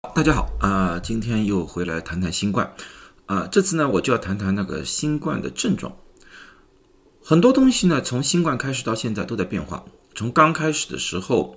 [0.00, 2.72] 大家好啊、今天又回来谈谈新冠
[3.26, 5.96] 啊、这次呢，我就要谈谈那个新冠的症状。
[7.20, 9.84] 很多东西呢，从新冠开始到现在都在变化。
[10.14, 11.56] 从刚开始的时候，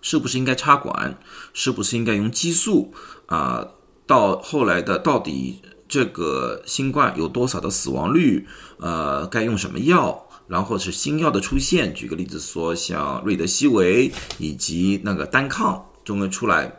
[0.00, 1.18] 是不是应该插管？
[1.52, 2.94] 是不是应该用激素
[3.26, 3.66] 啊、
[4.06, 8.46] 到后来的到底这个新冠有多少的死亡率？
[8.78, 10.28] 呃，该用什么药？
[10.46, 16.76] 然后是新药的出现，举个例子说，像瑞德西韦以及那个单抗终于出来，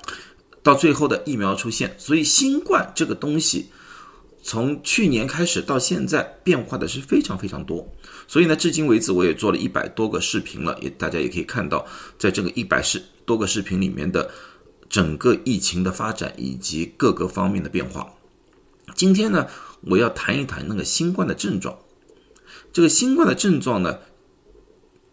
[0.67, 3.69] 到最后的疫苗出现，所以新冠这个东西
[4.43, 7.89] 从去年开始到现在变化的是非常非常多。
[8.27, 11.85] 所以呢，至今为止我也做了一百多个视频了，也大家也可以看到，
[12.19, 14.29] 在这个一百视多个视频里面的
[14.89, 18.13] 整个疫情的发展以及各个方面的变化。
[18.93, 19.47] 今天呢，
[19.83, 21.79] 我要谈一谈那个新冠的症状。
[22.73, 23.99] 这个新冠的症状呢，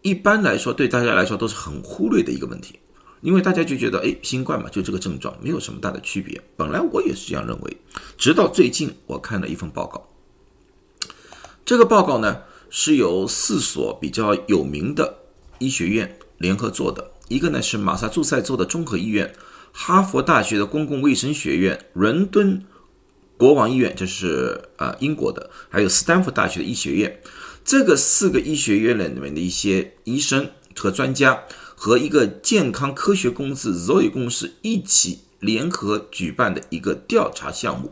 [0.01, 2.77] 一般来说对大家来说都是很忽略的一个问题，
[3.25, 6.39] 因为大家就觉得，哎，新冠嘛，就这个症状，没有什么大的区别。
[6.55, 7.77] 本来我也是这样认为，
[8.19, 10.07] 直到最近我看了一份报告，
[11.65, 15.17] 这个报告呢是由四所比较有名的
[15.57, 19.33] 医学院联合做的，一个呢是马萨诸塞州的综合医院，
[19.71, 22.63] 哈佛大学的公共卫生学院，伦敦
[23.37, 27.19] 国王医院，这是呃英国的，还有斯坦福大学的医学院。
[27.63, 31.43] 这个四个医学院里面的一些医生和专家
[31.75, 37.91] 和一个健康科学公司 Zoe 公司一起联合举办的一个调查项目。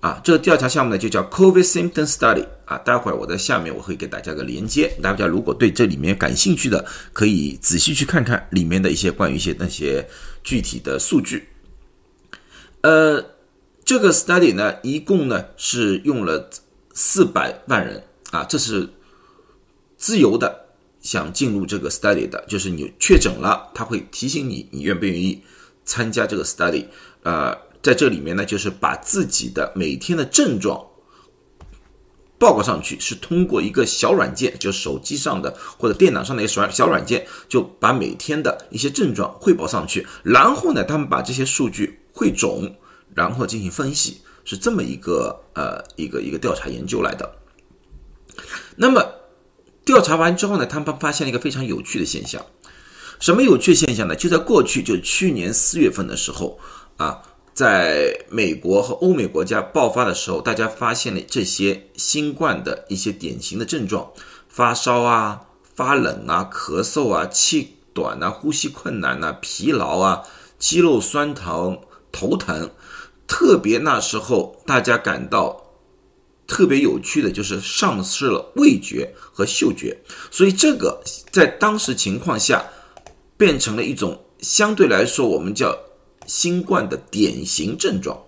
[0.00, 10.08] 啊，这个调查项目呢就叫 COVID Symptom Study 啊，待会儿我在下面我会给大家个连接，大家如果对这里面感兴趣的，可以仔细去看看里面的一些关于一些那些
[10.44, 11.48] 具体的数据。
[12.82, 13.24] 呃，
[13.84, 16.48] 这个 study 呢，一共呢是用了
[16.94, 18.90] 四百万人啊，这是
[19.96, 20.67] 自由的
[21.00, 25.42] 想进入这个 study 的，就是你确诊了，他会提醒你，你愿不愿意
[25.84, 26.86] 参加这个 study？
[27.22, 30.84] 呃，在这里面呢，就是把自己的每天的症状
[32.38, 42.76] 报告上去，是通过一个小软件，就手机上的或者电脑上的一个小小软件，就把每天的一些症状汇报上去，然后呢，他们把这些数据汇总，
[43.14, 47.34] 然后进行分析，是这么一个呃一个一个调查研究来的。
[48.76, 49.04] 那么
[49.88, 52.44] 调查完之后呢，他们发现了一个非常有趣的现象。
[53.18, 54.14] 什么有趣现象呢？
[54.14, 56.60] 就在过去，就去年四月份的时候
[56.98, 57.22] 啊，
[57.54, 64.12] 在美国和欧美国家爆发的时候，大家发现了这些新冠的一些典型的症状：
[64.50, 65.40] 发烧啊、
[65.74, 70.22] 发冷啊、咳嗽啊、气短啊、呼吸困难啊、疲劳啊、
[70.58, 71.80] 肌肉酸疼、
[72.12, 72.70] 头疼。
[73.26, 75.67] 特别那时候，大家感到
[76.48, 79.96] 特别有趣的就是丧失了味觉和嗅觉，
[80.30, 80.98] 所以这个
[81.30, 82.64] 在当时情况下
[83.36, 85.78] 变成了一种相对来说我们叫
[86.26, 88.18] 新冠的典型症状。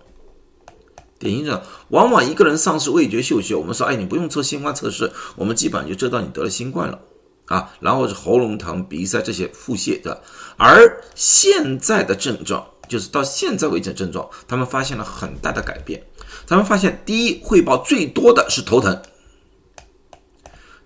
[1.17, 6.99] 典型症状，往往一个人丧失味觉、嗅觉，我们说，哎，你不用做新冠测试，我们基本上就知道你得了新冠了
[7.47, 7.73] 啊。
[7.79, 10.21] 然后是喉咙疼、鼻塞这些腹泻的，
[10.57, 12.65] 而现在的症状。
[12.89, 16.03] 就是到现在为止，症状他们发现了很大的改变。
[16.51, 19.01] 他们发现，第一，汇报最多的是头疼；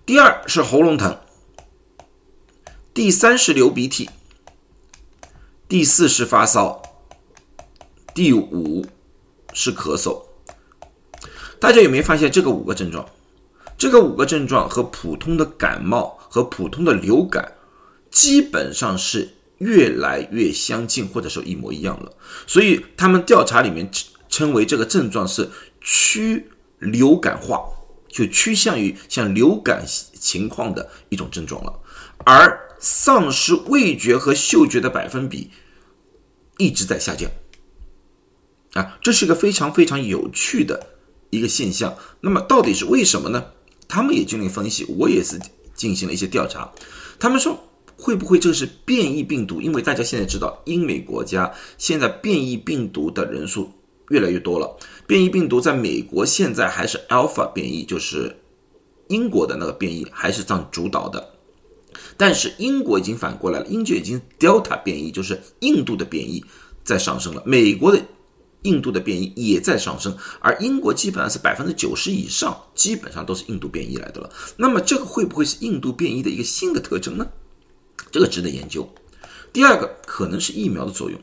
[0.06, 1.16] 第二是喉咙疼；
[2.94, 4.08] 第三是流鼻涕；
[5.66, 6.80] 第四是发烧；
[8.14, 8.86] 第五
[9.52, 10.22] 是咳嗽。
[11.58, 13.04] 大家有没有发现这个五个症状？
[13.76, 17.54] 这个五个症状和普通的感冒和普通的流感
[18.12, 19.32] 基本上是。
[19.58, 22.12] 越来越相近，或者说一模一样了，
[22.46, 23.90] 所以他们调查里面
[24.28, 25.50] 称为这个症状是
[25.80, 26.48] 趋
[26.78, 27.64] 流感化，
[28.08, 31.72] 就趋向于像流感情况的一种症状了。
[32.24, 35.50] 而丧失味觉和嗅觉的百分比
[36.58, 37.30] 一直在下降，
[38.72, 40.86] 啊，这是一个非常非常有趣的
[41.30, 41.96] 一个现象。
[42.20, 43.52] 那么到底是为什么呢？
[43.88, 45.38] 他们也进行分析，我也是
[45.74, 46.70] 进行了一些调查，
[47.18, 47.58] 他们说。
[47.98, 49.58] 会不会这是变异病毒？
[49.58, 53.72] 因为大家现在知道，英美国家现在变异病毒的人数
[54.10, 54.76] 越来越多了。
[55.06, 58.36] 变异病毒在美国现在还是 Alpha 变异，就是
[59.08, 61.34] 英国的那个变异还是占主导的。
[62.16, 66.44] 但是英国已经反过来了，英国已经 Delta 变异，就是印度的变异
[66.84, 67.42] 在上升了。
[67.44, 68.00] 美国的
[68.62, 74.30] 印度的变异也在上升，而英国基本上是百分之九十以上，基本上都是印度变异来的了。
[74.56, 77.26] 那么这个会不会是印度变异的一个新的特征呢？
[78.10, 78.88] 这个值得研究。
[79.52, 81.20] 第二个可能是疫苗的作用，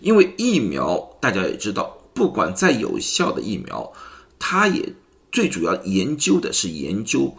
[0.00, 3.92] 因为疫苗大家也知道，不管再有效的疫苗，
[4.38, 4.94] 它也
[5.30, 7.36] 最主要研究的是研究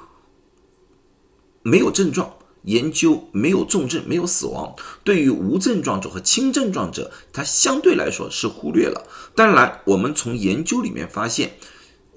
[1.63, 2.31] 没有症状、
[2.65, 9.07] 研究没有重症、没有死亡，对于无症状者和轻症状者，它相对来说是忽略了。
[9.35, 11.57] 当然，我们从研究里面发现，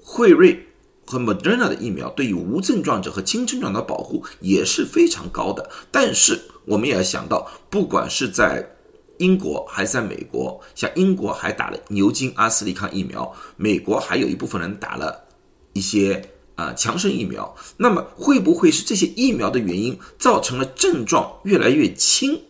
[0.03, 0.67] 辉瑞
[1.07, 5.67] 和 Moderna 的疫苗对于无症状者和轻症状的保护也是非常高的。
[5.89, 8.77] 但是，我们也要想到，不管是在
[9.21, 15.25] 英国还是在美国，像英国还打了牛津阿斯利康疫苗，美国还有一部分人打了
[15.73, 17.55] 一些啊强生疫苗。
[17.77, 22.41] 那么会不会是这些疫苗的原因造成了症状越来越轻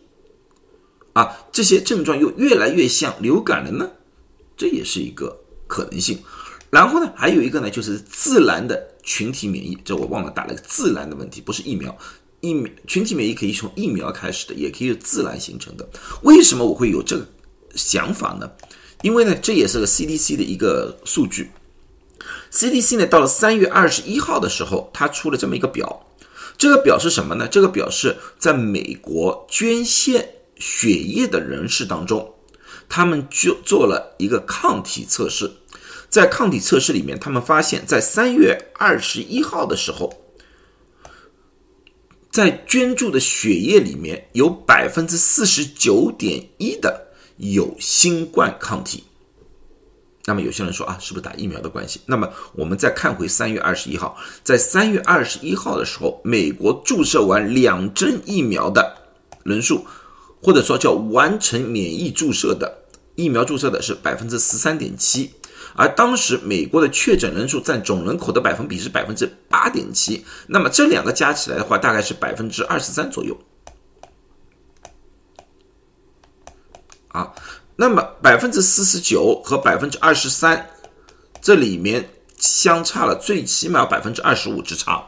[1.12, 1.46] 啊？
[1.52, 3.90] 这些症状又越来越像流感了呢？
[4.56, 6.18] 这也是一个可能性。
[6.70, 9.76] 然后呢，还有一个呢，就是自然的群体免疫。
[9.84, 11.94] 这我忘了打了个自然的问题，不是疫苗。
[12.42, 15.88] 疫苗群体免疫可以从疫苗开始的，也可以自然形成的。
[16.22, 17.24] 为什么我会有这个
[17.76, 18.50] 想法呢？
[19.00, 21.52] 因为呢，这也是个 CDC 的一个数据。
[22.50, 26.04] CDC 呢，到了三月二十一号的时候，它出了这么一个表。
[26.58, 27.46] 这个表是什么呢？
[27.46, 32.34] 这个表是在美国捐献血液的人士当中，
[32.88, 35.48] 他们就做了一个抗体测试。
[36.10, 40.12] 在抗体测试里面，他们发现，在三月二十一号的时候。
[42.32, 49.04] 在捐助的血液里面有百分之四十九点一的有新冠抗体。
[50.24, 52.00] 那么有些人说啊，是不是打疫苗的关系？
[52.06, 58.96] 那么我们再看回三月二十一号，在三月二十一号的时候，美国注射完两针疫苗的
[59.44, 59.84] 人数，
[60.40, 62.78] 或者说叫完成免疫注射的
[63.14, 65.32] 疫苗注射的是百分之十三点七。
[65.74, 73.36] 而当时美国的确诊人数占总人口的百分比是百分之八点七，那么这两个加起来的话，大概是百分之二十三左右。
[77.08, 77.32] 啊，
[77.76, 80.68] 那么百分之四十九和百分之二十三，
[81.40, 85.02] 这里面相差了最起码百分之二十五之差。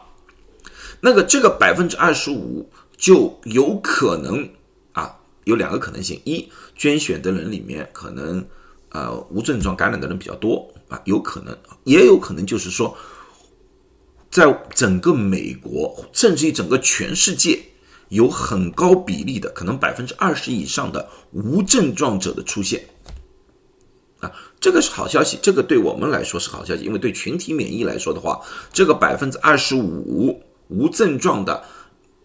[0.99, 4.47] 那个这个百分之二十五就有可能
[4.93, 8.43] 啊，有两个可能性：一，捐血的人里面可能。
[8.95, 11.53] 呃，无症状感染的人比较多啊，有可能，
[11.83, 12.95] 也有可能就是说，
[14.31, 17.61] 在整个美国，甚至于整个全世界，
[18.07, 22.85] 有很高比例的，可能百分之二十以上的无症状者的出现，
[24.21, 24.31] 啊，
[24.61, 28.39] 这个是好消息，这个对我们来说是好消息，因为对群体免疫来说的话，
[28.71, 31.61] 这个百分之二十五无症状的。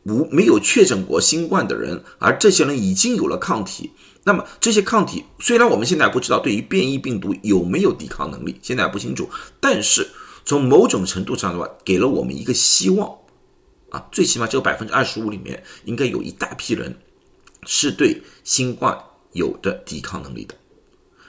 [0.04, 3.90] 无没有确诊过新冠的人，而这些人已经有了抗体。
[4.24, 9.28] 那么这些抗体虽然我们现在不知道对于变异病毒有没有抵抗能力，现在还不清楚。
[9.60, 10.06] 但是
[10.44, 13.18] 从某种程度上的话，给了我们一个希望
[13.90, 16.96] 啊，最起码这个百分之二十五里面应该有一大批人
[17.66, 18.98] 是对新冠
[19.32, 20.54] 有的抵抗能力的。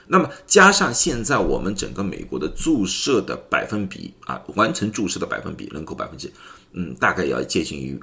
[0.08, 6.30] 那么加上现在我们整个美国的注射的百分比啊，完成注射的百分比，人口百分之
[6.72, 8.00] 嗯，大概要接近于。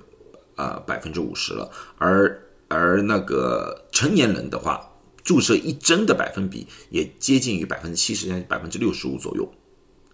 [0.56, 2.38] 啊，百分之五十了，而
[2.70, 4.90] 而那个成年人的话，
[5.24, 9.52] 注射一针的百分比也接近于百分之七十，百分之六十五左右，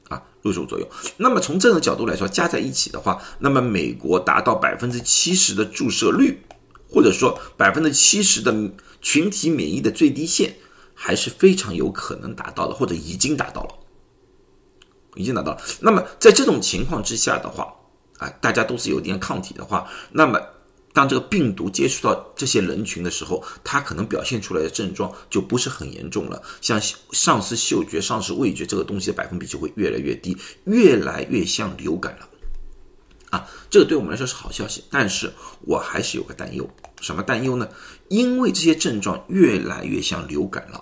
[0.09, 0.89] 啊，六十五左右。
[1.17, 6.41] 那么从这个角度来说，加在一起的话，那么美国达到百分之七十的注射率，
[6.89, 8.53] 或者说百分之七十的
[9.01, 10.55] 群体免疫的最低线，
[10.93, 13.69] 还是非常有可能达到的，或者已经达到了，
[15.15, 15.61] 已经达到了。
[15.81, 17.73] 那么在这种情况之下的话，
[18.17, 20.39] 啊，大家都是有点抗体的话，那么
[20.95, 26.41] 当这个病毒接触到这些人群的时候，它可能表现出来的症状就不是很严重了。
[26.61, 26.81] 像
[27.11, 32.29] 丧失嗅觉、丧失味觉这个东西的百分比就会越来越低，越来越像流感了。
[33.31, 36.65] 啊，这个对我们来说是好消息，但是我还是有个担忧。
[37.01, 37.67] 什么担忧呢？
[38.07, 40.81] 因为这些症状越来越像流感了，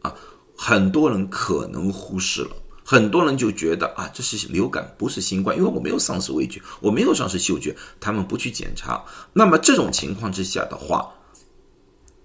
[0.00, 0.16] 啊，
[0.56, 2.50] 很多人可能忽视了。
[2.90, 9.04] 很多人就觉得啊，这是流感，不是新冠，因为我没有丧失味觉，我没有丧失嗅觉，他们不去检查。
[9.32, 11.08] 那么这种情况之下的话，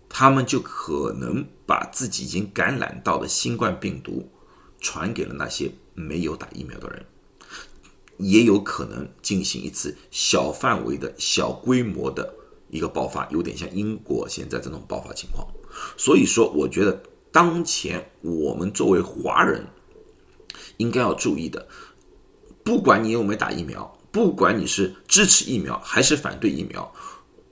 [0.10, 4.28] 他们就可能把自己已经感染到的新冠病毒
[4.80, 7.06] 传给了那些没有打疫苗的人，
[8.18, 12.34] 也有可能进行一次小范围的小规模的
[12.72, 15.48] 一个爆发，有点像英国现在这种爆发情况。
[15.96, 17.00] 所以说，我觉得
[17.32, 19.64] 当前我们作为华人。
[20.78, 21.68] 应该要注意的，
[22.64, 26.92] 不管你有没有打疫苗，不管你是支持疫苗还是反对疫苗，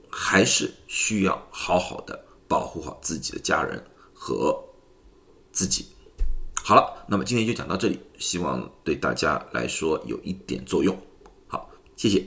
[0.08, 4.58] 还是需要好好的保护好自己的家人和
[5.52, 5.86] 自己。
[6.54, 10.96] 好了，那么今天就讲到这里，希望对大家来说有一点作用。
[11.46, 12.26] 好，谢谢。